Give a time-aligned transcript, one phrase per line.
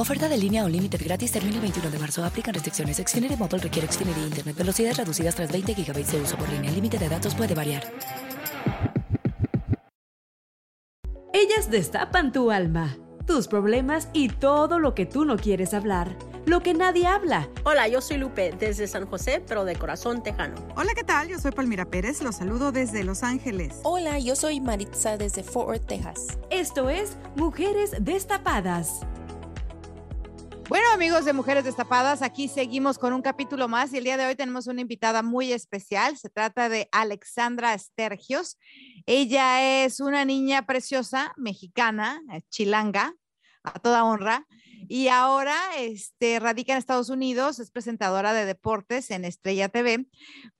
[0.00, 2.24] Oferta de línea o límite gratis termina el 21 de marzo.
[2.24, 2.96] Aplican restricciones.
[2.96, 4.56] Xfinity Mobile requiere Xfinity Internet.
[4.56, 6.70] Velocidades reducidas tras 20 GB de uso por línea.
[6.70, 7.82] El límite de datos puede variar.
[11.34, 16.62] Ellas destapan tu alma, tus problemas y todo lo que tú no quieres hablar, lo
[16.62, 17.50] que nadie habla.
[17.64, 20.54] Hola, yo soy Lupe desde San José, pero de corazón tejano.
[20.76, 21.28] Hola, ¿qué tal?
[21.28, 23.80] Yo soy Palmira Pérez, los saludo desde Los Ángeles.
[23.82, 26.38] Hola, yo soy Maritza desde Fort Worth, Texas.
[26.48, 29.00] Esto es Mujeres Destapadas.
[30.70, 34.26] Bueno, amigos de Mujeres Destapadas, aquí seguimos con un capítulo más y el día de
[34.26, 36.16] hoy tenemos una invitada muy especial.
[36.16, 38.56] Se trata de Alexandra Estergios.
[39.04, 43.16] Ella es una niña preciosa, mexicana, eh, chilanga,
[43.64, 44.46] a toda honra,
[44.88, 50.06] y ahora este, radica en Estados Unidos, es presentadora de deportes en Estrella TV,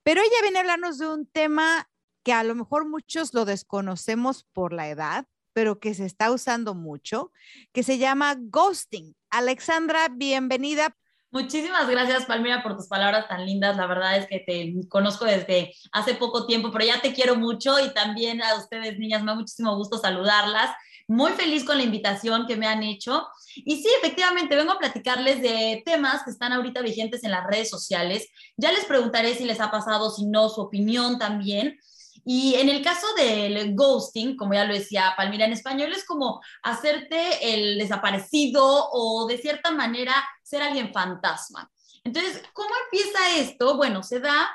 [0.02, 1.89] pero ella viene a hablarnos de un tema
[2.24, 6.74] que a lo mejor muchos lo desconocemos por la edad, pero que se está usando
[6.74, 7.30] mucho,
[7.72, 9.14] que se llama ghosting.
[9.31, 10.97] Alexandra, bienvenida.
[11.33, 13.77] Muchísimas gracias, Palmira, por tus palabras tan lindas.
[13.77, 17.78] La verdad es que te conozco desde hace poco tiempo, pero ya te quiero mucho
[17.78, 20.70] y también a ustedes, niñas, me da muchísimo gusto saludarlas.
[21.06, 23.28] Muy feliz con la invitación que me han hecho.
[23.55, 27.70] Y sí, efectivamente, vengo a platicarles de temas que están ahorita vigentes en las redes
[27.70, 28.29] sociales.
[28.57, 31.79] Ya les preguntaré si les ha pasado, si no, su opinión también.
[32.25, 36.41] Y en el caso del ghosting, como ya lo decía Palmira en español, es como
[36.63, 41.70] hacerte el desaparecido o de cierta manera ser alguien fantasma.
[42.05, 43.77] Entonces, ¿cómo empieza esto?
[43.77, 44.51] Bueno, se da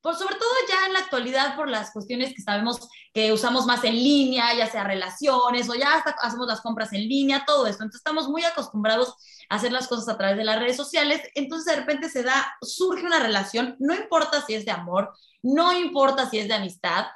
[0.00, 3.82] por sobre todo ya en la actualidad por las cuestiones que sabemos que usamos más
[3.84, 7.82] en línea, ya sea relaciones o ya hasta hacemos las compras en línea, todo esto.
[7.82, 9.14] Entonces estamos muy acostumbrados
[9.48, 11.22] a hacer las cosas a través de las redes sociales.
[11.34, 15.72] Entonces de repente se da, surge una relación, no importa si es de amor, no
[15.72, 17.06] importa si es de amistad,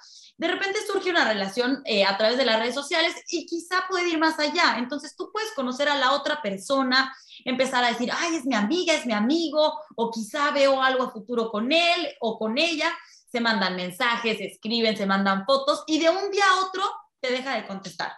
[0.42, 4.08] de repente surge una relación eh, a través de las redes sociales y quizá puede
[4.08, 4.74] ir más allá.
[4.76, 7.14] Entonces tú puedes conocer a la otra persona,
[7.44, 11.12] empezar a decir, ay, es mi amiga, es mi amigo, o quizá veo algo a
[11.12, 12.92] futuro con él o con ella.
[13.30, 16.82] Se mandan mensajes, se escriben, se mandan fotos y de un día a otro
[17.20, 18.10] te deja de contestar.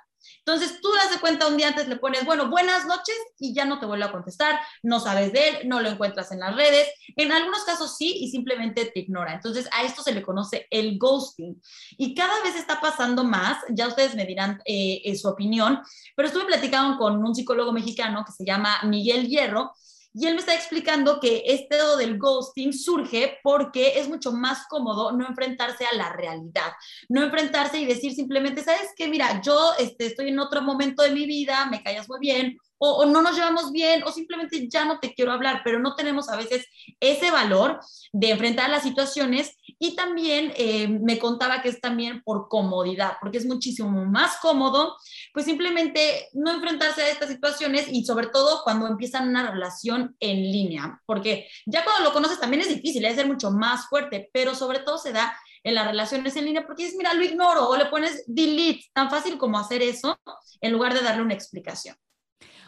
[0.46, 3.64] Entonces tú das de cuenta un día antes, le pones, bueno, buenas noches y ya
[3.64, 6.86] no te vuelve a contestar, no sabes de él, no lo encuentras en las redes.
[7.16, 9.32] En algunos casos sí y simplemente te ignora.
[9.32, 11.60] Entonces a esto se le conoce el ghosting.
[11.96, 15.80] Y cada vez está pasando más, ya ustedes me dirán eh, su opinión,
[16.14, 19.72] pero estuve platicando con un psicólogo mexicano que se llama Miguel Hierro
[20.14, 25.12] y él me está explicando que este del ghosting surge porque es mucho más cómodo
[25.12, 26.72] no enfrentarse a la realidad,
[27.08, 29.08] no enfrentarse y decir simplemente, ¿sabes qué?
[29.08, 33.06] Mira, yo este, estoy en otro momento de mi vida, me callas muy bien, o,
[33.06, 36.36] no nos llevamos bien, o simplemente ya no te quiero hablar, pero no tenemos a
[36.36, 36.66] veces
[37.00, 37.80] ese valor
[38.12, 39.56] de enfrentar las situaciones.
[39.78, 44.96] Y también eh, me contaba que es también por comodidad, porque es muchísimo más cómodo,
[45.32, 50.36] pues simplemente no enfrentarse a estas situaciones y sobre todo cuando empiezan una relación en
[50.36, 54.54] línea, porque ya cuando lo conoces también es difícil, debe ser mucho más fuerte, pero
[54.54, 57.76] sobre todo se da en las relaciones en línea porque dices, mira, lo ignoro o
[57.76, 60.18] le pones delete, tan fácil como hacer eso
[60.60, 61.96] en lugar de darle una explicación.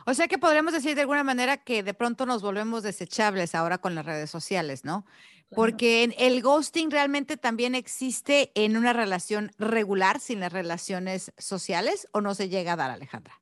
[0.08, 3.78] O sea que podríamos decir de alguna manera que de pronto nos volvemos desechables ahora
[3.78, 5.04] con las redes sociales, ¿no?
[5.50, 12.20] Porque el ghosting realmente también existe en una relación regular sin las relaciones sociales o
[12.20, 13.40] no se llega a dar, Alejandra.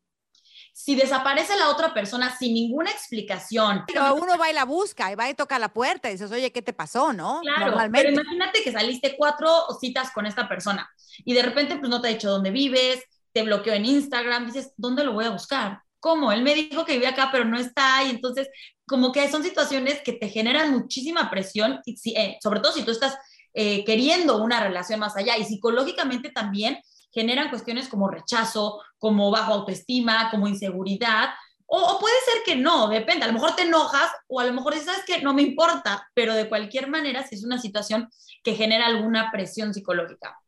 [0.77, 3.85] Si desaparece la otra persona sin ninguna explicación.
[3.87, 6.51] Pero uno va y la busca y va y toca la puerta y dices, oye,
[6.51, 7.13] ¿qué te pasó?
[7.13, 7.41] ¿No?
[7.43, 9.49] Claro, pero imagínate que saliste cuatro
[9.81, 10.91] citas con esta persona
[11.25, 14.73] y de repente pues no te ha dicho dónde vives, te bloqueó en Instagram, dices,
[14.77, 15.81] ¿dónde lo voy a buscar?
[16.05, 16.33] ¿Cómo?
[16.33, 18.51] Él me dijo que vivía acá, pero no está, y entonces
[18.87, 22.91] como que son situaciones que te generan muchísima presión, y eh, sobre todo si tú
[22.91, 23.17] estás
[23.55, 26.79] eh, queriendo una relación más allá, y psicológicamente también
[27.11, 31.31] generan cuestiones como rechazo, como bajo autoestima, como inseguridad,
[31.65, 34.75] o, puede ser que no, depende, a lo mejor te enojas o a lo mejor
[34.75, 38.11] dices, ¿sabes que No me importa, pero de cualquier manera si es una situación
[38.43, 40.39] que genera alguna presión psicológica.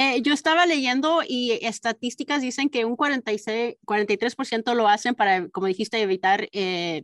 [0.00, 5.66] Eh, yo estaba leyendo y estadísticas dicen que un 46, 43% lo hacen para, como
[5.66, 7.02] dijiste, evitar eh,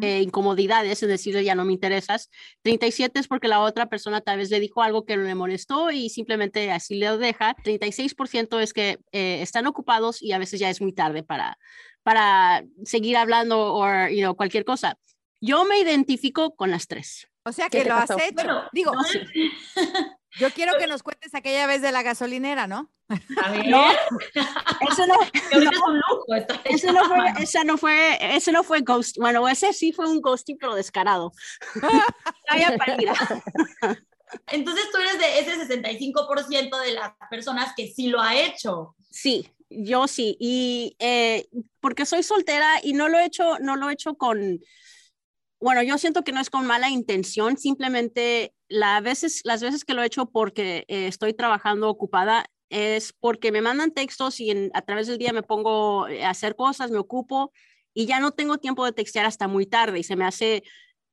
[0.00, 2.30] eh, incomodidades, es decir, ya no me interesas.
[2.62, 6.08] 37 es porque la otra persona tal vez le dijo algo que le molestó y
[6.08, 7.54] simplemente así le deja.
[7.62, 11.58] 36% es que eh, están ocupados y a veces ya es muy tarde para,
[12.02, 14.98] para seguir hablando o you know, cualquier cosa.
[15.40, 17.28] Yo me identifico con las tres.
[17.44, 18.62] O sea que lo has hecho.
[18.72, 18.92] Digo,
[20.38, 22.90] Yo quiero que nos cuentes aquella vez de la gasolinera, ¿no?
[23.42, 23.68] A ver.
[23.68, 25.14] No, eso no,
[25.60, 25.70] no,
[26.64, 29.18] eso no fue, esa no fue, ese no fue ghost.
[29.18, 31.32] Bueno, ese sí fue un ghosting, pero descarado.
[34.46, 38.96] Entonces tú eres de ese 65% de las personas que sí lo ha hecho.
[39.10, 40.38] Sí, yo sí.
[40.40, 41.48] Y eh,
[41.80, 44.60] porque soy soltera y no lo he hecho, no lo he hecho con,
[45.60, 49.94] bueno, yo siento que no es con mala intención, simplemente la veces, las veces que
[49.94, 54.82] lo he hecho porque eh, estoy trabajando ocupada es porque me mandan textos y a
[54.82, 57.52] través del día me pongo a hacer cosas, me ocupo
[57.92, 60.62] y ya no tengo tiempo de textear hasta muy tarde y se me hace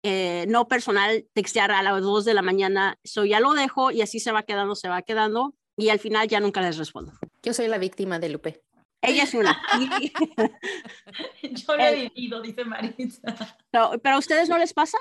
[0.04, 2.98] eh, no personal textear a las 2 de la mañana.
[3.04, 6.30] So ya lo dejo y así se va quedando, se va quedando y al final
[6.30, 7.12] ya nunca les respondo.
[7.44, 8.64] Yo soy la víctima de Lupe.
[9.02, 9.62] Ella es una.
[11.44, 13.58] Yo lo he eh, vivido, dice Marisa.
[13.70, 14.98] pero a ustedes no les pasa?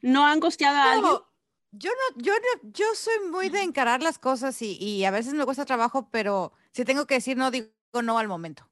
[0.00, 1.12] ¿No han gosteado a alguien?
[1.72, 5.32] Yo no, yo no, yo soy muy de encarar las cosas y, y, a veces
[5.34, 7.70] me cuesta trabajo, pero si tengo que decir no, digo
[8.02, 8.68] no al momento.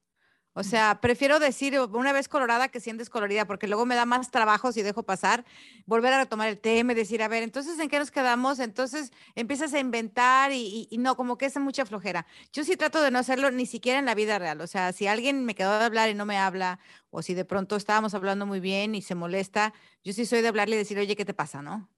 [0.52, 4.30] O sea, prefiero decir una vez colorada que sientes colorida, porque luego me da más
[4.32, 5.44] trabajo si dejo pasar,
[5.86, 8.58] volver a retomar el tema y decir, a ver, entonces, ¿en qué nos quedamos?
[8.58, 12.26] Entonces empiezas a inventar y, no, como que es mucha flojera.
[12.52, 14.60] Yo sí trato de no hacerlo ni siquiera en la vida real.
[14.60, 16.80] O sea, si alguien me quedó de hablar y no me habla,
[17.10, 20.48] o si de pronto estábamos hablando muy bien y se molesta, yo sí soy de
[20.48, 21.62] hablarle y decir, oye, ¿qué te pasa?
[21.62, 21.88] ¿No?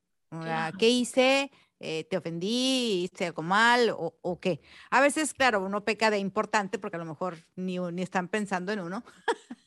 [0.78, 1.50] ¿Qué hice?
[1.84, 4.60] Eh, te ofendí, hice algo mal o, o, qué.
[4.90, 8.70] A veces, claro, uno peca de importante porque a lo mejor ni, ni están pensando
[8.70, 9.02] en uno,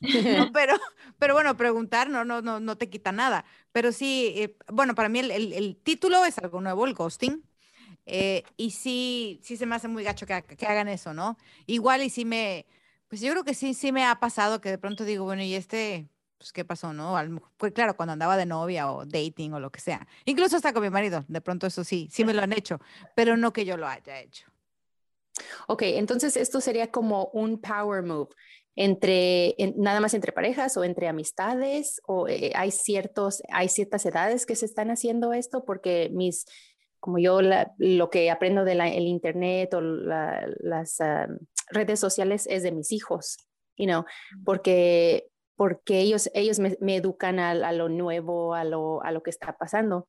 [0.54, 0.78] pero,
[1.18, 3.44] pero bueno, preguntar no, no, no, no te quita nada.
[3.70, 7.44] Pero sí, eh, bueno, para mí el, el, título es algo nuevo, el ghosting.
[8.06, 11.36] Eh, y sí, sí se me hace muy gacho que, que, hagan eso, ¿no?
[11.66, 12.64] Igual y sí me,
[13.08, 15.54] pues yo creo que sí, sí me ha pasado que de pronto digo, bueno, y
[15.54, 17.16] este, pues, ¿qué pasó, no?
[17.56, 20.06] Fue claro, cuando andaba de novia o dating o lo que sea.
[20.24, 22.80] Incluso hasta con mi marido, de pronto eso sí, sí me lo han hecho,
[23.14, 24.46] pero no que yo lo haya hecho.
[25.68, 28.28] Ok, entonces esto sería como un power move
[28.74, 34.44] entre nada más entre parejas o entre amistades o eh, hay ciertos hay ciertas edades
[34.44, 36.44] que se están haciendo esto porque mis
[37.00, 37.40] como yo
[37.78, 40.98] lo que aprendo del el internet o las
[41.70, 43.38] redes sociales es de mis hijos
[43.78, 44.04] you know
[44.44, 45.26] porque
[45.56, 50.08] porque ellos, ellos me, educan a, lo nuevo, a lo, a lo que está pasando.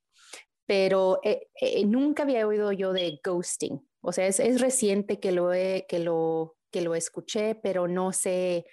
[0.66, 3.82] Pero eh, eh, nunca había oído yo de ghosting.
[4.02, 8.66] O sea, es, es reciente que lo, que, lo, que lo escuché, pero no sé,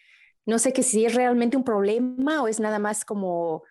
[0.45, 3.63] no sé que si es realmente un problema o es nada más como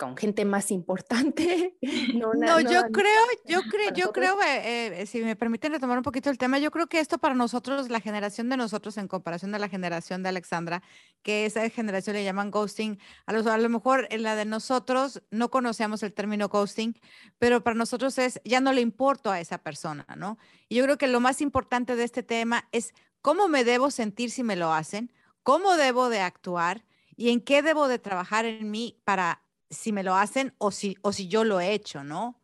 [0.00, 1.76] con gente más importante.
[2.14, 6.28] No, no, yo creo, yo creo, yo creo, eh, si me permiten retomar un poquito
[6.28, 9.58] el tema, yo creo que esto para nosotros, la generación de nosotros en comparación de
[9.58, 10.82] la generación de Alexandra,
[11.22, 15.22] que esa generación le llaman ghosting, a lo, a lo mejor en la de nosotros
[15.30, 16.98] no conocemos el término ghosting,
[17.38, 20.38] pero para nosotros es, ya no le importo a esa persona, ¿no?
[20.68, 22.92] Y yo creo que lo más importante de este tema es
[23.22, 26.84] cómo me debo sentir si me lo hacen, cómo debo de actuar
[27.16, 30.96] y en qué debo de trabajar en mí para si me lo hacen o si,
[31.02, 32.40] o si yo lo he hecho, ¿no?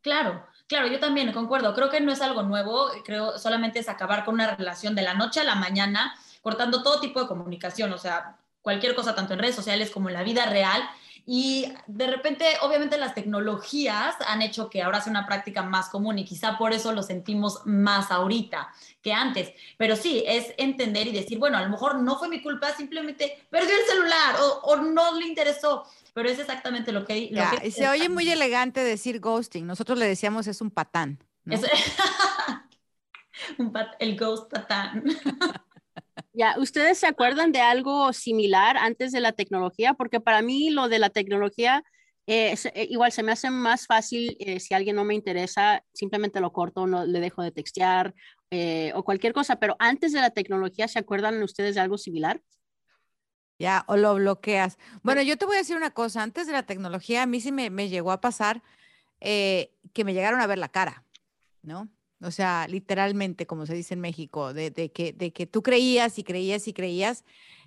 [0.00, 1.74] Claro, claro, yo también concuerdo.
[1.74, 5.14] Creo que no es algo nuevo, creo solamente es acabar con una relación de la
[5.14, 9.40] noche a la mañana, cortando todo tipo de comunicación, o sea, cualquier cosa, tanto en
[9.40, 10.82] redes sociales como en la vida real.
[11.30, 16.18] Y de repente, obviamente las tecnologías han hecho que ahora sea una práctica más común
[16.18, 19.52] y quizá por eso lo sentimos más ahorita que antes.
[19.76, 23.46] Pero sí, es entender y decir, bueno, a lo mejor no fue mi culpa, simplemente
[23.50, 25.84] perdió el celular o no le interesó
[26.18, 27.28] pero es exactamente lo que...
[27.30, 29.64] Lo y se oye muy elegante decir ghosting.
[29.64, 31.22] Nosotros le decíamos es un patán.
[34.00, 35.04] el ghost patán.
[36.32, 39.94] Ya, ¿ustedes se acuerdan de algo similar antes de la tecnología?
[39.94, 41.82] Porque para mí lo de la tecnología,
[42.26, 42.54] eh,
[42.88, 46.86] igual se me hace más fácil eh, si alguien no me interesa, simplemente lo corto,
[46.86, 48.14] no le dejo de textear
[48.50, 52.40] eh, o cualquier cosa, pero antes de la tecnología, ¿se acuerdan ustedes de algo similar?
[53.58, 54.78] Ya, o lo bloqueas.
[55.02, 57.50] Bueno, yo te voy a decir una cosa, antes de la tecnología, a mí sí
[57.50, 58.62] me, llegó a pasar
[59.20, 61.04] eh, que me llegaron a ver la cara,
[61.62, 61.88] ¿no?
[62.20, 66.24] O sea, literalmente, como se dice en México, de, que, de que tú creías y
[66.24, 67.24] creías y creías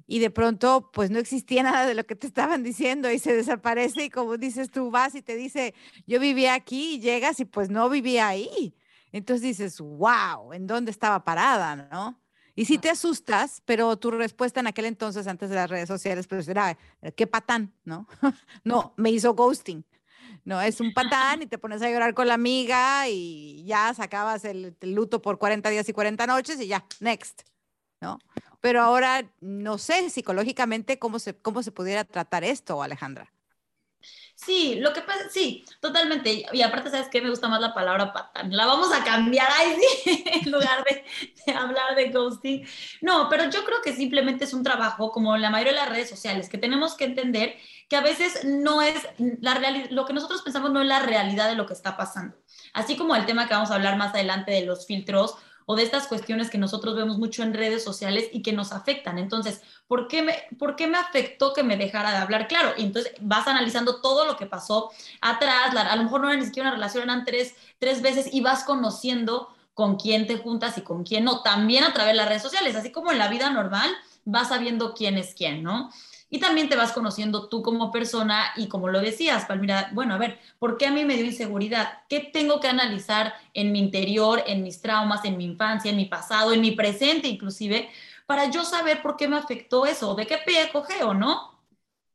[0.07, 3.33] y de pronto pues no existía nada de lo que te estaban diciendo y se
[3.33, 5.73] desaparece y como dices tú vas y te dice,
[6.05, 8.75] yo vivía aquí y llegas y pues no vivía ahí.
[9.13, 12.19] Entonces dices, wow, ¿en dónde estaba parada, no?
[12.55, 16.27] Y si te asustas, pero tu respuesta en aquel entonces, antes de las redes sociales,
[16.27, 16.77] pues era,
[17.15, 18.07] qué patán, ¿no?
[18.63, 19.85] no, me hizo ghosting.
[20.43, 24.43] No, es un patán y te pones a llorar con la amiga y ya sacabas
[24.43, 27.41] el, el luto por 40 días y 40 noches y ya, next,
[27.99, 28.17] ¿no?
[28.59, 33.31] Pero ahora no sé psicológicamente cómo se, cómo se pudiera tratar esto, Alejandra.
[34.43, 36.45] Sí, lo que pasa, sí, totalmente.
[36.51, 37.21] Y aparte, ¿sabes qué?
[37.21, 38.55] Me gusta más la palabra patán.
[38.55, 42.65] La vamos a cambiar ahí sí, en lugar de, hablar de ghosting.
[43.01, 46.09] No, pero yo creo que simplemente es un trabajo, como la mayoría de las redes
[46.09, 47.55] sociales, que tenemos que entender
[47.87, 51.47] que a veces no es la realidad, lo que nosotros pensamos no es la realidad
[51.47, 52.35] de lo que está pasando.
[52.73, 55.83] Así como el tema que vamos a hablar más adelante de los filtros o de
[55.83, 59.17] estas cuestiones que nosotros vemos mucho en redes sociales y que nos afectan.
[59.17, 62.47] Entonces, ¿por qué me, por qué me afectó que me dejara de hablar?
[62.47, 64.91] Claro, y entonces vas analizando todo lo que pasó
[65.21, 68.41] atrás, a lo mejor no era ni siquiera una relación, eran tres, tres veces y
[68.41, 72.27] vas conociendo con quién te juntas y con quién no, también a través de las
[72.27, 73.89] redes sociales, así como en la vida normal,
[74.25, 75.89] vas sabiendo quién es quién, ¿no?
[76.33, 80.17] Y también te vas conociendo tú como persona y como lo decías, Palmira, bueno, a
[80.17, 81.99] ver, ¿por qué a mí me dio inseguridad?
[82.07, 86.05] ¿Qué tengo que analizar en mi interior, en mis traumas, en mi infancia, en mi
[86.05, 87.89] pasado, en mi presente inclusive,
[88.25, 91.50] para yo saber por qué me afectó eso, de qué pie cogeo, ¿no?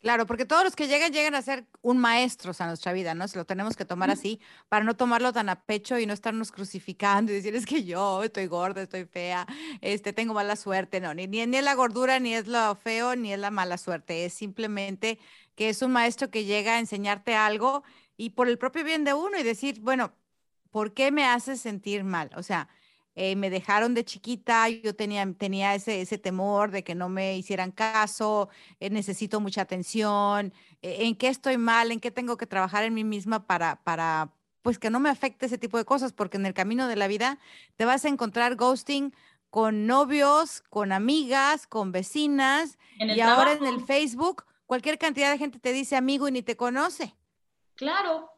[0.06, 3.26] Claro, porque todos los que llegan llegan a ser un maestro a nuestra vida, ¿no?
[3.26, 6.52] Se lo tenemos que tomar así para no tomarlo tan a pecho y no estarnos
[6.52, 9.48] crucificando y decir es que yo estoy gorda, estoy fea,
[9.80, 13.16] este tengo mala suerte, no, ni, ni, ni es la gordura, ni es lo feo,
[13.16, 15.18] ni es la mala suerte, es simplemente
[15.56, 17.82] que es un maestro que llega a enseñarte algo
[18.16, 20.12] y por el propio bien de uno y decir, bueno,
[20.70, 22.30] ¿por qué me hace sentir mal?
[22.36, 22.68] O sea,
[23.16, 27.36] eh, me dejaron de chiquita, yo tenía, tenía ese, ese temor de que no me
[27.36, 32.46] hicieran caso, eh, necesito mucha atención, eh, en qué estoy mal, en qué tengo que
[32.46, 36.12] trabajar en mí misma para, para, pues que no me afecte ese tipo de cosas,
[36.12, 37.38] porque en el camino de la vida
[37.76, 39.14] te vas a encontrar ghosting
[39.48, 45.58] con novios, con amigas, con vecinas, y ahora en el Facebook cualquier cantidad de gente
[45.58, 47.14] te dice amigo y ni te conoce.
[47.76, 48.30] Claro,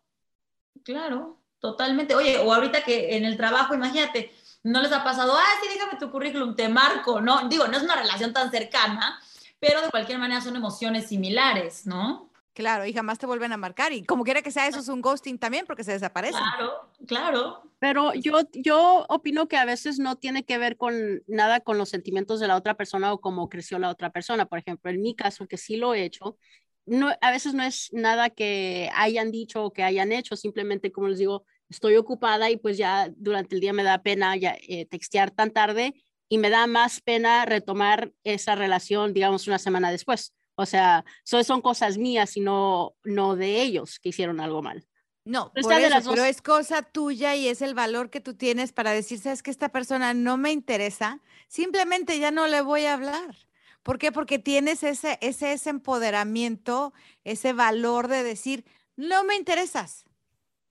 [0.84, 2.14] claro, totalmente.
[2.14, 4.30] Oye, o ahorita que en el trabajo, imagínate,
[4.62, 7.48] no les ha pasado, ah, sí, déjame tu currículum, te marco, ¿no?
[7.48, 9.20] Digo, no es una relación tan cercana,
[9.60, 12.28] pero de cualquier manera son emociones similares, ¿no?
[12.58, 13.92] Claro, y jamás te vuelven a marcar.
[13.92, 16.38] Y como quiera que sea, eso es un ghosting también porque se desaparece.
[16.38, 17.62] Claro, claro.
[17.78, 21.88] Pero yo, yo opino que a veces no tiene que ver con nada con los
[21.88, 24.46] sentimientos de la otra persona o cómo creció la otra persona.
[24.46, 26.36] Por ejemplo, en mi caso, que sí lo he hecho,
[26.84, 31.06] no, a veces no es nada que hayan dicho o que hayan hecho, simplemente, como
[31.06, 34.86] les digo, estoy ocupada y pues ya durante el día me da pena ya, eh,
[34.86, 35.94] textear tan tarde
[36.28, 40.34] y me da más pena retomar esa relación, digamos, una semana después.
[40.56, 44.86] O sea, son, son cosas mías y no, no de ellos que hicieron algo mal.
[45.24, 49.18] No, pero, pero es cosa tuya y es el valor que tú tienes para decir,
[49.18, 53.36] sabes que esta persona no me interesa, simplemente ya no le voy a hablar.
[53.82, 54.10] ¿Por qué?
[54.10, 56.94] Porque tienes ese, ese, ese empoderamiento,
[57.24, 58.64] ese valor de decir,
[58.96, 60.06] no me interesas,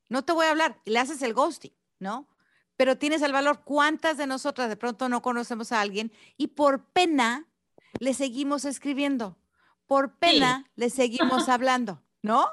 [0.10, 2.28] no te voy a hablar, le haces el ghosting, ¿no?
[2.76, 3.64] Pero tienes el valor.
[3.64, 7.48] ¿Cuántas de nosotras de pronto no conocemos a alguien y por pena
[8.00, 9.38] le seguimos escribiendo?
[9.88, 12.48] Por pena le seguimos hablando, ¿no?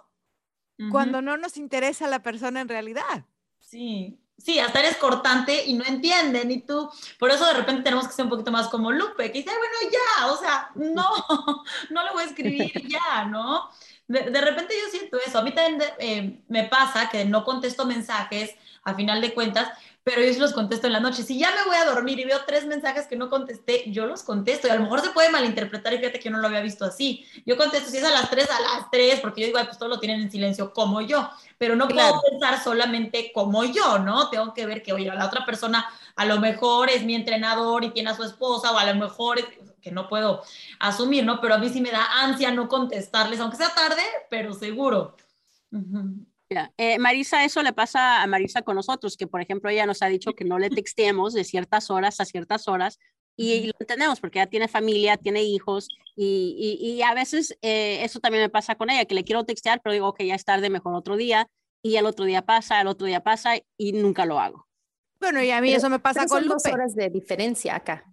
[0.90, 3.24] Cuando no nos interesa la persona en realidad.
[3.60, 8.08] Sí, sí, hasta eres cortante y no entienden y tú, por eso de repente tenemos
[8.08, 11.08] que ser un poquito más como Lupe, que dice, bueno, ya, o sea, no,
[11.90, 13.70] no le voy a escribir ya, ¿no?
[14.06, 15.38] De, repente yo siento eso.
[15.38, 19.68] A mí también eh, me pasa que no contesto mensajes a final de cuentas,
[20.02, 21.22] pero yo los contesto en la noche.
[21.22, 24.22] Si ya me voy a dormir y veo tres mensajes que no contesté, yo los
[24.22, 24.68] contesto.
[24.68, 26.84] Y a lo mejor se puede malinterpretar y fíjate que yo no lo había visto
[26.84, 27.24] así.
[27.46, 29.90] Yo contesto si es a las tres, a las tres, porque yo digo, pues todos
[29.90, 31.30] lo tienen en silencio como yo.
[31.56, 34.28] Pero no puedo pensar solamente como yo, ¿no?
[34.28, 37.90] Tengo que ver que, oye, la otra persona a lo mejor es mi entrenador y
[37.90, 39.46] tiene a su esposa, o a lo mejor es
[39.80, 40.42] que no puedo
[40.78, 41.40] asumir, ¿no?
[41.40, 45.16] Pero a mí sí me da ansia no contestarles, aunque sea tarde, pero seguro.
[46.78, 50.06] Eh, Marisa, eso le pasa a Marisa con nosotros, que por ejemplo ella nos ha
[50.06, 52.98] dicho que no le textemos de ciertas horas a ciertas horas
[53.36, 58.20] y, lo entendemos porque ella tiene familia, tiene hijos y, y, a veces eh, eso
[58.20, 60.70] también me pasa con ella, que le quiero textear, pero digo que ya es tarde,
[60.70, 61.48] mejor otro día
[61.82, 64.68] y el otro día pasa, el otro día pasa y nunca lo hago.
[65.24, 66.54] Bueno, y a mí eso me pasa con Lupe.
[66.54, 68.04] dos horas de diferencia acá.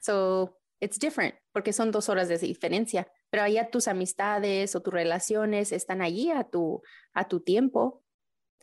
[0.00, 4.92] So, it's different porque son dos horas de diferencia, pero allá tus amistades o tus
[4.92, 6.82] relaciones están allí a tu,
[7.12, 8.02] a tu tiempo.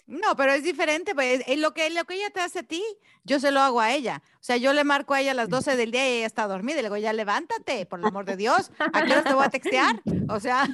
[0.08, 2.84] No, pero es diferente, pues lo que, lo que ella te hace a ti,
[3.24, 4.24] yo se lo hago a ella.
[4.36, 6.48] O sea, yo le marco a ella a las 12 del día y ella está
[6.48, 9.34] dormida y le digo, ya levántate, por el amor de Dios, ¿a qué hora te
[9.34, 10.02] voy a textear?
[10.30, 10.68] O sea...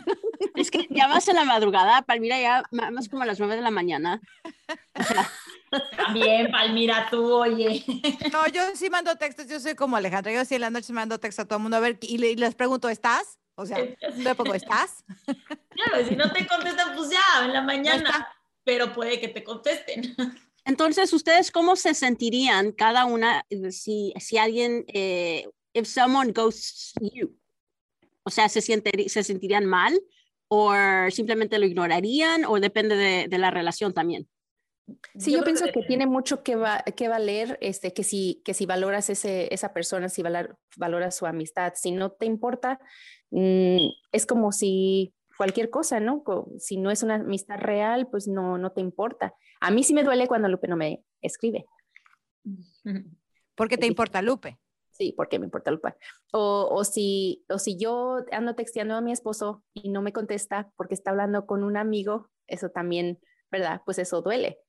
[0.56, 3.62] Es que ya vas en la madrugada, Palmira, ya más como a las 9 de
[3.62, 4.22] la mañana.
[5.98, 7.84] También, Palmira, tú, oye.
[8.32, 11.20] No, yo sí mando textos, yo soy como Alejandra, yo sí en la noche mando
[11.20, 13.39] textos a todo el mundo a ver y, le- y les pregunto, ¿estás?
[13.56, 13.77] O sea,
[14.18, 15.04] le pongo, ¿estás?
[15.25, 17.62] Claro, si no te contestan, pues ya, en la está.
[17.62, 18.27] mañana.
[18.63, 20.15] Pero puede que te contesten.
[20.65, 26.94] Entonces, ¿ustedes cómo se sentirían cada una eh, si, si alguien, eh, if someone ghosts
[27.00, 27.38] you?
[28.24, 29.98] O sea, ¿se, siente- se sentirían mal
[30.48, 30.74] o
[31.10, 34.28] simplemente lo ignorarían o depende de, de la relación también?
[35.18, 38.66] Sí, yo, pienso que tiene mucho que, va, que valer, este, que si, que si
[38.66, 42.80] valoras ese, esa persona, si valar- valoras su amistad, si no te importa,
[43.32, 46.24] mm, es como si cualquier cosa, ¿no?
[46.60, 49.34] Si no es una amistad real, pues no, no te importa.
[49.60, 51.66] A mí sí me duele cuando Lupe no me escribe.
[53.56, 54.60] ¿Por qué te importa, Lupe?
[54.98, 55.94] Sí, porque me importa Lupe.
[56.32, 60.72] O, o, si, o si yo ando texteando a mi esposo y no me contesta
[60.78, 63.20] porque está hablando con un amigo, eso también,
[63.52, 63.82] ¿verdad?
[63.86, 64.60] Pues eso duele.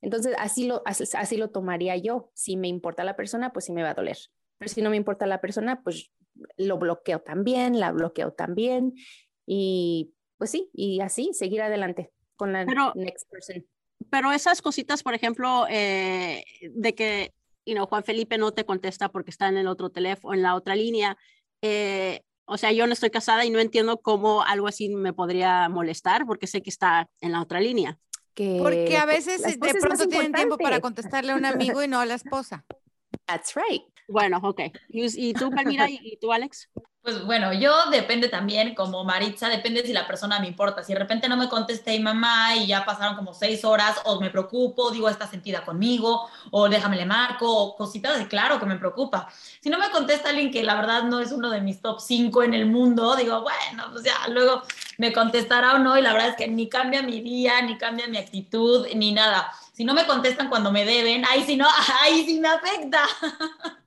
[0.00, 2.30] Entonces, así lo, así, así lo tomaría yo.
[2.34, 4.16] Si me importa la persona, pues sí me va a doler.
[4.56, 6.10] Pero si no me importa la persona, pues
[6.56, 8.94] lo bloqueo también, la bloqueo también.
[9.44, 13.66] Y pues sí, y así seguir adelante con la Pero- next person.
[14.10, 17.32] Pero esas cositas, por ejemplo, eh, de que
[17.66, 20.54] you know, Juan Felipe no te contesta porque está en el otro teléfono, en la
[20.54, 21.18] otra línea,
[21.60, 25.68] eh, o sea, yo no estoy casada y no entiendo cómo algo así me podría
[25.68, 27.98] molestar porque sé que está en la otra línea.
[28.34, 31.98] Que Porque a veces de pronto tienen tiempo para contestarle a un amigo y no
[31.98, 32.64] a la esposa.
[33.26, 33.82] That's right.
[34.08, 34.60] Bueno, ok.
[34.88, 36.68] ¿Y, y tú, Palmira, y, y tú, Alex?
[37.06, 40.82] Pues bueno, yo depende también, como Maritza, depende si la persona me importa.
[40.82, 44.20] Si de repente no me contesté mi mamá y ya pasaron como seis horas, o
[44.20, 48.66] me preocupo, digo, está sentida conmigo, o déjame le marco, o cositas de claro que
[48.66, 49.28] me preocupa.
[49.60, 52.42] Si no me contesta alguien que la verdad no es uno de mis top cinco
[52.42, 54.62] en el mundo, digo, bueno, pues ya, luego
[54.98, 58.08] me contestará o no, y la verdad es que ni cambia mi día, ni cambia
[58.08, 59.52] mi actitud, ni nada.
[59.72, 61.68] Si no me contestan cuando me deben, ahí sí no,
[62.02, 63.04] ahí sí me afecta.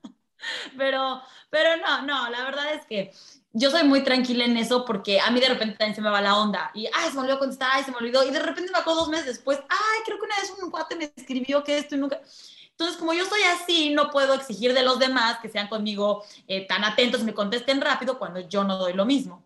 [0.76, 3.12] pero, pero no, no, la verdad es que
[3.52, 6.20] yo soy muy tranquila en eso porque a mí de repente también se me va
[6.20, 8.70] la onda y, ay, se me olvidó contestar, ay, se me olvidó, y de repente
[8.70, 11.78] me acuerdo dos meses después, ay, creo que una vez un cuate me escribió que
[11.78, 12.20] esto y nunca...
[12.70, 16.66] Entonces, como yo soy así, no puedo exigir de los demás que sean conmigo eh,
[16.66, 19.44] tan atentos me contesten rápido cuando yo no doy lo mismo.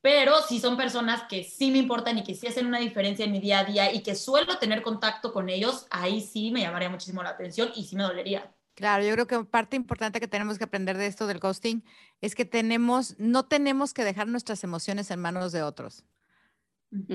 [0.00, 3.32] Pero si son personas que sí me importan y que sí hacen una diferencia en
[3.32, 6.90] mi día a día y que suelo tener contacto con ellos, ahí sí me llamaría
[6.90, 8.53] muchísimo la atención y sí me dolería.
[8.74, 11.84] Claro, yo creo que parte importante que tenemos que aprender de esto del ghosting
[12.20, 16.04] es que tenemos, no tenemos que dejar nuestras emociones en manos de otros.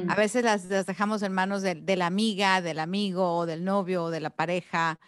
[0.05, 3.63] A veces las, las dejamos en manos de, de la amiga, del amigo, o del
[3.63, 4.99] novio, o de la pareja,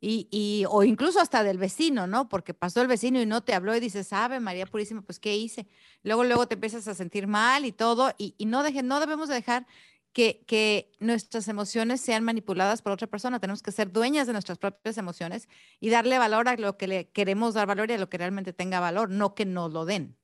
[0.00, 2.28] y, y- o incluso hasta del vecino, ¿no?
[2.28, 5.36] Porque pasó el vecino y no te habló y dices, sabe, María Purísima, pues, ¿qué
[5.36, 5.66] hice?
[6.02, 9.28] Luego, luego te empiezas a sentir mal y todo, y, y no, deje, no debemos
[9.28, 9.66] de dejar
[10.12, 13.40] que, que nuestras emociones sean manipuladas por otra persona.
[13.40, 17.08] Tenemos que ser dueñas de nuestras propias emociones y darle valor a lo que le
[17.10, 20.16] queremos dar valor y a lo que realmente tenga valor, no que nos lo den.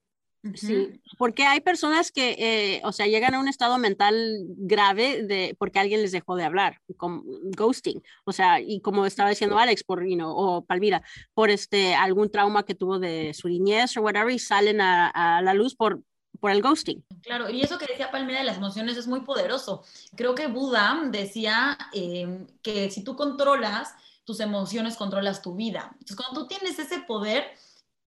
[0.55, 4.15] Sí, porque hay personas que, eh, o sea, llegan a un estado mental
[4.57, 7.25] grave de, porque alguien les dejó de hablar, como
[7.57, 11.03] ghosting, o sea, y como estaba diciendo Alex, por, you know, o Palmira,
[11.35, 15.43] por este, algún trauma que tuvo de su niñez o whatever, y salen a, a
[15.43, 16.01] la luz por,
[16.37, 17.05] por el ghosting.
[17.23, 19.83] Claro, y eso que decía Palmera de las emociones es muy poderoso.
[20.15, 23.95] Creo que Buda decía eh, que si tú controlas
[24.25, 25.91] tus emociones, controlas tu vida.
[25.93, 27.45] Entonces, cuando tú tienes ese poder,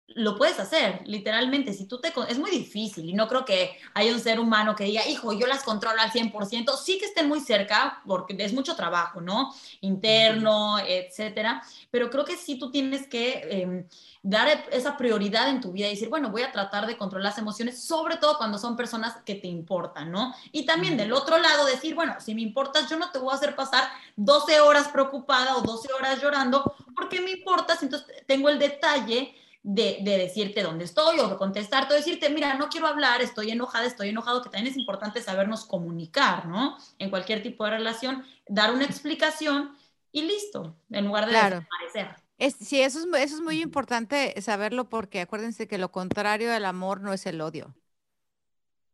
[0.09, 1.73] lo puedes hacer, literalmente.
[1.73, 4.83] Si tú te es muy difícil y no creo que haya un ser humano que
[4.83, 6.77] diga, hijo, yo las controlo al 100%.
[6.77, 9.53] Sí que estén muy cerca porque es mucho trabajo, ¿no?
[9.81, 11.63] Interno, etcétera.
[11.89, 13.87] Pero creo que sí tú tienes que eh,
[14.21, 17.39] dar esa prioridad en tu vida y decir, bueno, voy a tratar de controlar las
[17.39, 20.35] emociones, sobre todo cuando son personas que te importan, ¿no?
[20.51, 23.37] Y también del otro lado decir, bueno, si me importas, yo no te voy a
[23.37, 23.83] hacer pasar
[24.15, 29.35] 12 horas preocupada o 12 horas llorando porque me importas, entonces tengo el detalle
[29.67, 33.49] de, de decirte dónde estoy o de contestarte o decirte, mira, no quiero hablar, estoy
[33.49, 36.77] enojada, estoy enojado, que también es importante sabernos comunicar, ¿no?
[36.99, 39.75] En cualquier tipo de relación, dar una explicación
[40.11, 41.55] y listo, en lugar de Claro.
[41.61, 42.23] desaparecer.
[42.37, 46.65] Es, sí, eso es, eso es muy importante saberlo porque acuérdense que lo contrario del
[46.65, 47.73] amor no es el odio,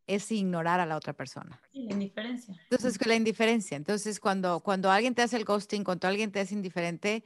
[0.07, 1.60] es ignorar a la otra persona.
[1.73, 2.55] Sí, la indiferencia.
[2.69, 3.75] Entonces, la indiferencia.
[3.75, 7.25] Entonces, cuando, cuando alguien te hace el ghosting, cuando alguien te es indiferente,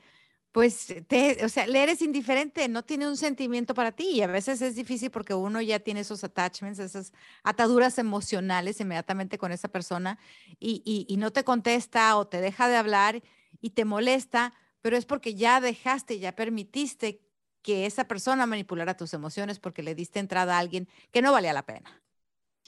[0.56, 4.08] pues, te, o sea, le eres indiferente, no tiene un sentimiento para ti.
[4.12, 7.12] Y a veces es difícil porque uno ya tiene esos attachments, esas
[7.44, 10.18] ataduras emocionales inmediatamente con esa persona
[10.58, 13.22] y, y no te contesta o te deja de hablar
[13.60, 17.20] y te molesta, pero es porque ya dejaste, ya permitiste
[17.62, 21.52] que esa persona manipulara tus emociones porque le diste entrada a alguien que no valía
[21.52, 22.05] la pena.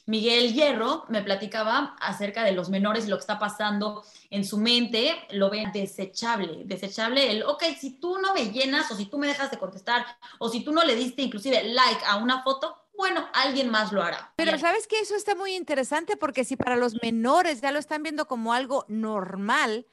[0.07, 4.57] Miguel Hierro me platicaba acerca de los menores y lo que está pasando en su
[4.57, 9.17] mente, lo ve desechable, desechable el, ok, si tú no me llenas o si tú
[9.17, 10.05] me dejas de contestar
[10.39, 14.01] o si tú no le diste inclusive like a una foto, bueno, alguien más lo
[14.01, 14.31] hará.
[14.37, 18.01] Pero sabes que eso está muy interesante porque si para los menores ya lo están
[18.01, 19.87] viendo como algo normal,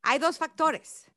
[0.00, 1.10] hay dos factores.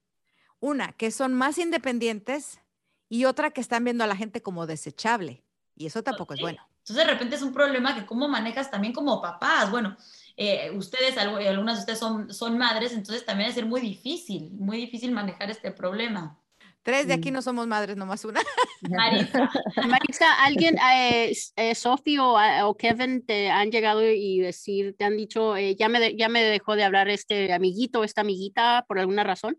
[0.59, 2.59] Una, que son más independientes
[3.07, 5.43] y otra que están viendo a la gente como desechable.
[5.77, 6.67] Y eso tampoco es bueno.
[6.83, 9.71] Entonces, de repente es un problema que cómo manejas también como papás.
[9.71, 9.95] Bueno,
[10.35, 14.75] eh, ustedes, algunas de ustedes son, son madres, entonces también es ser muy difícil, muy
[14.75, 16.37] difícil manejar este problema.
[16.81, 17.35] Tres de aquí mm.
[17.35, 18.41] no somos madres, nomás una.
[18.81, 19.49] Marisa.
[19.87, 25.55] Marisa, ¿alguien, eh, eh Sophie o, Kevin, te han llegado y decir, te han dicho,
[25.55, 29.57] eh, ya, me ya me dejó de hablar este amiguito, esta amiguita, por alguna razón?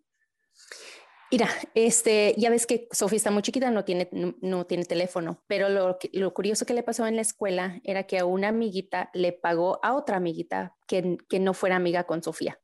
[1.35, 4.09] Mira, este, ya ves que Sofía está muy chiquita, no tiene,
[4.41, 5.99] no, tiene teléfono, pero lo,
[6.35, 9.95] curioso que le pasó en la escuela era que a una amiguita le pagó a
[9.95, 12.61] otra amiguita que, que no fuera amiga con Sofía.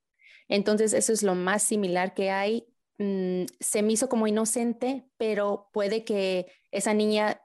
[0.49, 2.67] Entonces, eso es lo más similar que hay
[3.01, 7.41] Mm, se me hizo como inocente, pero puede que esa niña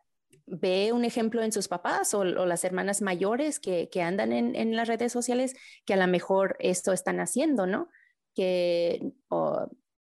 [0.45, 5.13] ve un ejemplo en sus papás o, las hermanas mayores que, andan en, las redes
[5.13, 7.88] sociales que a lo mejor esto están haciendo, ¿no?
[8.33, 9.13] Que,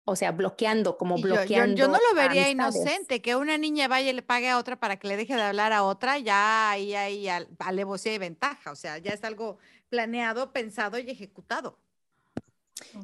[0.05, 1.75] o, sea, bloqueando, como bloqueando.
[1.75, 4.97] Yo, no lo vería inocente, que una niña vaya y le pague a otra para
[4.97, 7.27] que le deje de hablar a otra, ya ahí hay
[7.59, 9.57] alevosía y ventaja, o sea, ya es algo
[9.89, 11.79] planeado, pensado y ejecutado.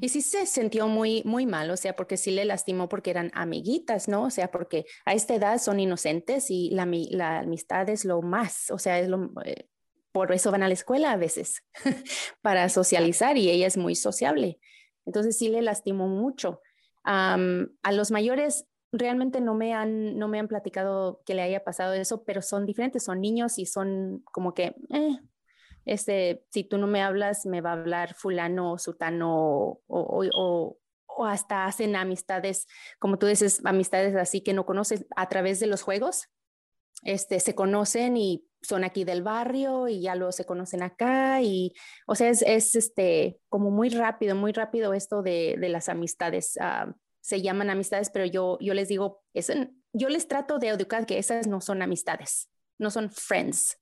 [0.01, 3.31] Y sí se sintió muy, muy mal, o sea, porque sí le lastimó porque eran
[3.33, 4.23] amiguitas, ¿no?
[4.23, 8.69] O sea, porque a esta edad son inocentes y la, la amistad es lo más,
[8.71, 9.67] o sea, es lo, eh,
[10.11, 11.63] por eso van a la escuela a veces,
[12.41, 14.59] para socializar y ella es muy sociable.
[15.05, 16.61] Entonces sí le lastimó mucho.
[17.03, 21.93] A los mayores realmente no me han, no me han platicado que le haya pasado
[21.93, 25.19] eso, pero son diferentes, son niños y son como que, eh,
[25.85, 30.77] este, si tú no me hablas, me va a hablar fulano o sutano o, o,
[31.07, 32.67] o, hasta hacen amistades,
[32.99, 36.29] como tú dices, amistades así que no conoces a través de los juegos.
[37.03, 41.73] Este, se conocen y son aquí del barrio y ya luego se conocen acá y,
[42.05, 46.57] o sea, es, es este, como muy rápido, muy rápido esto de, de las amistades.
[46.59, 49.51] Ah, se llaman amistades, pero yo, yo les digo, es,
[49.93, 53.77] yo les trato de educar que esas no son amistades, no son friends,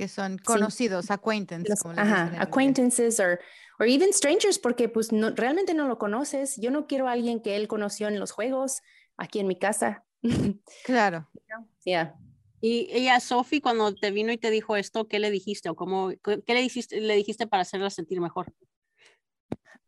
[0.00, 1.84] que son conocidos, acquaintances.
[1.84, 6.56] ajá, acquaintances o even strangers, porque pues no, realmente no lo conoces.
[6.56, 8.80] Yo no quiero a alguien que él conoció en los juegos,
[9.18, 10.04] aquí en mi casa.
[10.84, 11.28] Claro.
[11.84, 12.14] Yeah.
[12.60, 16.10] Y ella, Sophie, cuando te vino y te dijo esto, ¿qué le dijiste o cómo,
[16.22, 18.52] qué le dijiste, le dijiste para hacerla sentir mejor?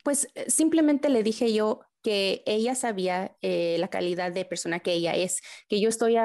[0.03, 4.93] Pues eh, simplemente le dije yo que ella sabía eh, la calidad de persona que
[4.93, 6.17] ella es, que yo estoy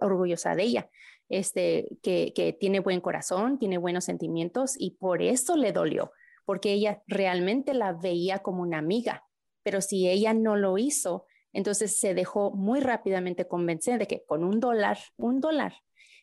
[0.00, 0.90] orgullosa de ella
[1.28, 6.12] este, que, tiene buen corazón, tiene buenos sentimientos y por eso le dolió,
[6.44, 9.24] porque ella realmente la veía como una amiga,
[9.62, 14.44] pero si ella no lo hizo, entonces se dejó muy rápidamente convencer de que con
[14.44, 15.72] un dólar, un dólar,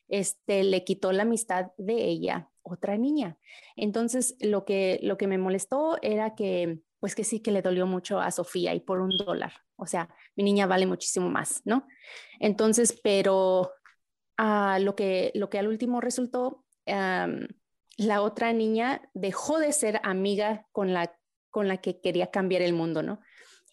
[0.07, 3.39] este, le quitó la amistad de ella otra niña.
[3.75, 7.87] Entonces, lo que, lo que me molestó era que, pues que sí que le dolió
[7.87, 9.53] mucho a Sofía y por un dólar.
[9.75, 11.87] O sea, mi niña vale muchísimo más, ¿no?
[12.39, 13.71] Entonces, pero
[14.37, 20.93] lo, que, lo que al último resultó, la otra niña dejó de ser amiga con
[20.93, 21.17] la,
[21.49, 23.19] con la que quería cambiar el mundo, ¿no?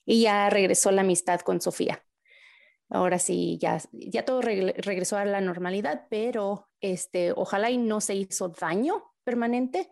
[0.04, 2.04] Y ya regresó la amistad con Sofía.
[2.88, 8.16] Ahora sí, ya, ya todo regresó a la normalidad, pero este, ojalá y no se
[8.16, 9.88] hizo daño permanente,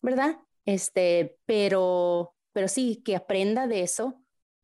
[0.00, 0.38] ¿verdad?
[0.64, 4.22] Este, pero, pero sí, que aprenda de eso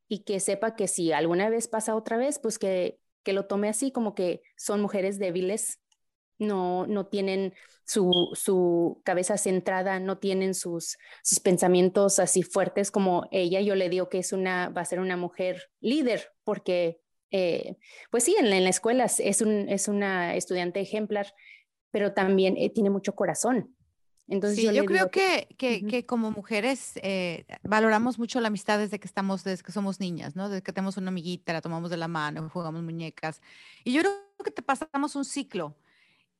[0.09, 3.69] y que sepa que si alguna vez pasa otra vez, pues que, que lo tome
[3.69, 5.79] así, como que son mujeres débiles,
[6.39, 13.27] no, no tienen su, su cabeza centrada, no tienen sus, sus, pensamientos así fuertes como
[13.31, 13.61] ella.
[13.61, 17.77] Yo le digo que es una, va a ser una mujer líder, porque, eh,
[18.11, 21.33] pues sí, en la, escuela es, un, es una estudiante ejemplar,
[21.91, 23.75] pero también eh, tiene mucho corazón.
[24.31, 29.43] Entonces yo, creo que, que, como mujeres eh, valoramos mucho la amistad desde que estamos,
[29.43, 30.51] desde que somos niñas, ¿no?
[30.51, 33.41] Desde que tenemos una amiguita, la tomamos de la mano, jugamos muñecas.
[33.85, 34.13] Y yo creo
[34.45, 35.75] que te pasamos un ciclo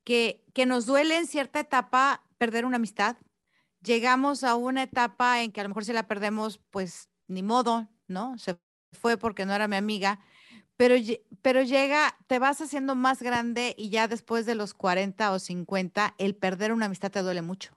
[0.09, 3.17] que, nos duele en cierta etapa perder una amistad.
[3.83, 7.89] Llegamos a una etapa en que a lo mejor si la perdemos, pues ni modo,
[8.07, 8.39] ¿no?
[8.39, 8.59] Se
[8.93, 10.19] fue porque no era mi amiga.
[10.79, 10.95] Pero,
[11.43, 16.15] pero llega, te vas haciendo más grande y ya después de los 40 o 50,
[16.17, 17.77] el perder una amistad te duele mucho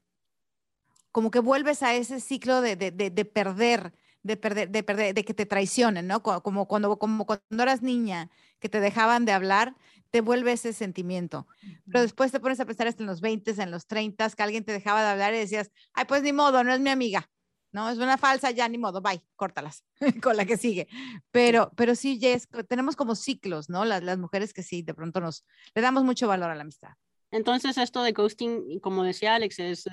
[1.11, 5.25] como que vuelves a ese ciclo de, de, de, perder, de perder, de perder, de
[5.25, 6.23] que te traicionen, ¿no?
[6.23, 8.29] Como cuando, como cuando eras niña,
[8.61, 9.75] que te dejaban de hablar,
[10.11, 11.47] te vuelve ese sentimiento.
[11.85, 14.63] Pero después te pones a pensar hasta en los 20, en los 30, que alguien
[14.63, 17.29] te dejaba de hablar y decías, ay, pues ni modo, no es mi amiga.
[17.71, 19.85] No, es una falsa, ya ni modo, bye, córtalas
[20.21, 20.89] con la que sigue.
[21.31, 23.85] Pero, pero sí, Jess, tenemos como ciclos, ¿no?
[23.85, 26.91] Las, las mujeres que sí, de pronto nos le damos mucho valor a la amistad.
[27.31, 29.85] Entonces, esto de ghosting, como decía Alex, es,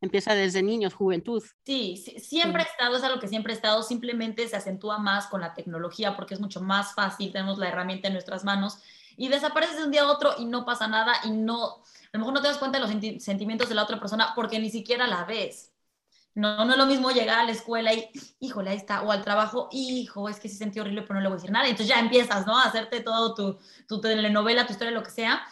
[0.00, 1.42] empieza desde niños, juventud.
[1.64, 5.40] Sí, siempre ha estado, es algo que siempre ha estado, simplemente se acentúa más con
[5.40, 8.78] la tecnología porque es mucho más fácil, tenemos la herramienta en nuestras manos
[9.18, 12.20] y desapareces de un día a otro y no pasa nada y no, a lo
[12.20, 15.06] mejor no te das cuenta de los sentimientos de la otra persona porque ni siquiera
[15.06, 15.74] la ves.
[16.34, 19.24] No, no es lo mismo llegar a la escuela y, híjole, ahí está, o al
[19.24, 21.66] trabajo, hijo, es que sí sentí horrible, pero no le voy a decir nada.
[21.66, 22.56] Entonces ya empiezas, ¿no?
[22.56, 25.42] A hacerte todo tu, tu telenovela, tu historia, lo que sea.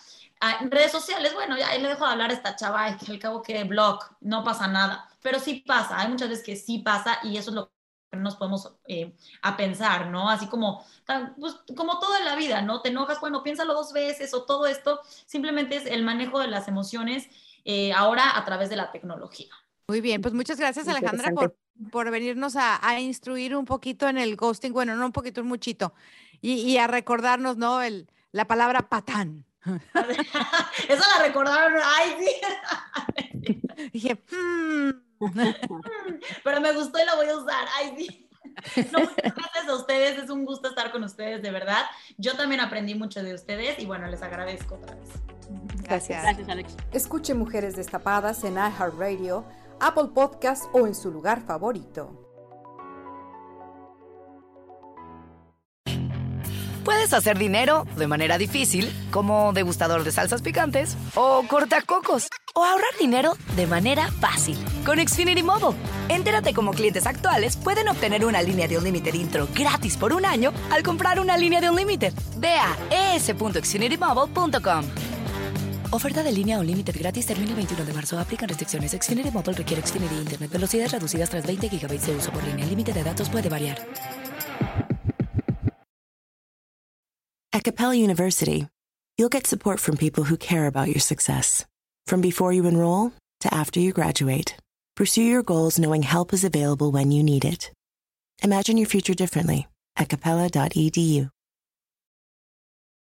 [0.41, 3.19] Ah, en redes sociales, bueno, ya le dejo de hablar a esta chava, que al
[3.19, 5.09] cabo que blog, no pasa nada.
[5.23, 7.73] Pero sí pasa, hay muchas veces que sí pasa y eso es lo
[8.13, 10.31] nos podemos eh, a pensar, ¿no?
[10.31, 10.85] Así como,
[11.39, 12.81] pues, como todo en la vida, ¿no?
[12.81, 16.69] Te enojas, bueno, piénsalo dos veces o todo esto, simplemente es el manejo de las
[16.69, 17.29] emociones
[17.65, 19.51] eh, ahora a través de la tecnología.
[19.89, 21.57] Muy bien, pues muchas gracias Alejandra por,
[21.91, 25.49] por venirnos a, a, instruir un poquito en el ghosting, bueno, no un poquito, un
[25.49, 25.95] muchito,
[26.41, 27.83] y, y a recordarnos, ¿no?
[27.83, 29.45] El, la palabra patán.
[30.89, 33.61] Eso la recordaron, ay, sí.
[33.93, 35.06] Dije, hmm".
[36.45, 38.23] pero me gustó y la voy a usar, ay, sí.
[38.93, 41.85] No, gracias a ustedes, es un gusto estar con ustedes, de verdad.
[42.17, 45.11] Yo también aprendí mucho de ustedes y bueno, les agradezco otra vez.
[45.83, 46.23] Gracias.
[46.23, 46.77] Gracias, Alex.
[46.93, 49.45] Escuche Mujeres Destapadas en iHeartRadio
[49.81, 52.23] Apple Podcast o en su lugar favorito.
[56.85, 62.97] Puedes hacer dinero de manera difícil, como degustador de salsas picantes, o cortacocos, o ahorrar
[63.01, 65.77] dinero de manera fácil con Xfinity Mobile.
[66.09, 70.25] Entérate cómo clientes actuales pueden obtener una línea de un límite intro gratis por un
[70.25, 72.13] año al comprar una línea de un límite.
[72.39, 74.85] Ve a es.xfinitymobile.com.
[75.91, 78.19] Oferta de línea o límite gratis termina el 21 de marzo.
[78.19, 78.93] Aplican restricciones.
[78.93, 80.51] Xfinity Mobile requiere Xfinity Internet.
[80.51, 82.65] Velocidades reducidas tras 20 GB de uso por línea.
[82.65, 83.79] El límite de datos puede variar.
[87.53, 88.69] At Capella University,
[89.17, 91.65] you'll get support from people who care about your success.
[92.07, 94.57] From before you enroll to after you graduate,
[94.97, 97.71] pursue your goals knowing help is available when you need it.
[98.43, 101.31] Imagine your future differently at capella.edu.